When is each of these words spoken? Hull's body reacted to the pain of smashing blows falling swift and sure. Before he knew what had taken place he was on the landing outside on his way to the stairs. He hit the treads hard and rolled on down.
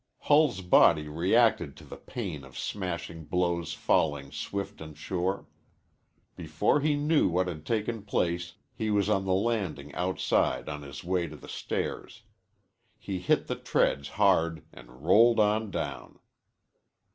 Hull's 0.21 0.61
body 0.61 1.07
reacted 1.07 1.77
to 1.77 1.83
the 1.83 1.95
pain 1.95 2.43
of 2.43 2.57
smashing 2.57 3.25
blows 3.25 3.75
falling 3.75 4.31
swift 4.31 4.81
and 4.81 4.97
sure. 4.97 5.45
Before 6.35 6.79
he 6.79 6.95
knew 6.95 7.29
what 7.29 7.47
had 7.47 7.67
taken 7.67 8.01
place 8.01 8.53
he 8.73 8.89
was 8.89 9.09
on 9.09 9.25
the 9.25 9.33
landing 9.35 9.93
outside 9.93 10.67
on 10.67 10.81
his 10.81 11.03
way 11.03 11.27
to 11.27 11.35
the 11.35 11.47
stairs. 11.47 12.23
He 12.97 13.19
hit 13.19 13.45
the 13.45 13.55
treads 13.55 14.09
hard 14.17 14.65
and 14.73 15.05
rolled 15.05 15.39
on 15.39 15.69
down. 15.69 16.17